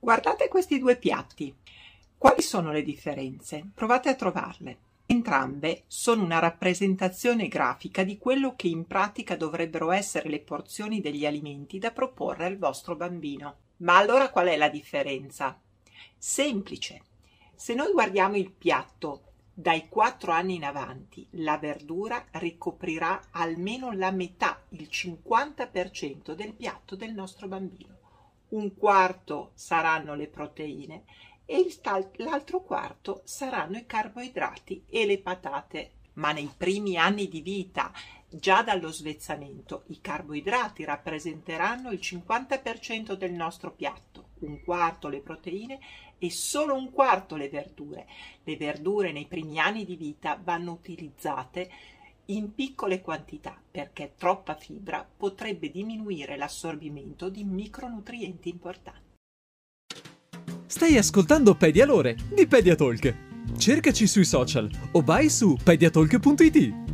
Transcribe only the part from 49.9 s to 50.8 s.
vita vanno